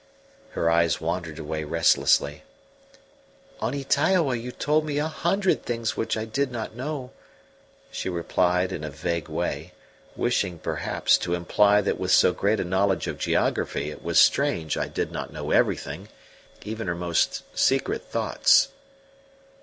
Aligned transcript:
Her 0.53 0.67
eyes 0.71 0.99
wandered 0.99 1.37
away 1.37 1.63
restlessly. 1.63 2.41
"On 3.59 3.71
Ytaioa 3.75 4.33
you 4.33 4.51
told 4.51 4.83
me 4.83 4.97
a 4.97 5.07
hundred 5.07 5.63
things 5.63 5.95
which 5.95 6.17
I 6.17 6.25
did 6.25 6.51
not 6.51 6.73
know," 6.75 7.11
she 7.91 8.09
replied 8.09 8.71
in 8.71 8.83
a 8.83 8.89
vague 8.89 9.29
way, 9.29 9.73
wishing, 10.15 10.57
perhaps, 10.57 11.19
to 11.19 11.35
imply 11.35 11.81
that 11.81 11.99
with 11.99 12.11
so 12.11 12.33
great 12.33 12.59
a 12.59 12.63
knowledge 12.65 13.05
of 13.05 13.19
geography 13.19 13.91
it 13.91 14.01
was 14.03 14.19
strange 14.19 14.75
I 14.75 14.87
did 14.87 15.11
not 15.11 15.31
know 15.31 15.51
everything, 15.51 16.09
even 16.65 16.87
her 16.87 16.95
most 16.95 17.43
secret 17.55 18.01
thoughts. 18.05 18.69